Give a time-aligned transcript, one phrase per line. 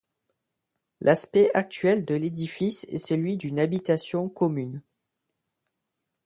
[1.01, 4.81] L'aspect actuel de l'édifice est celui d'une habitation commune.